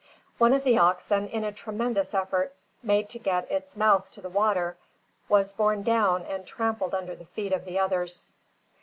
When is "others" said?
7.77-8.31